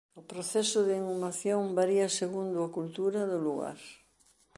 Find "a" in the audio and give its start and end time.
2.61-2.71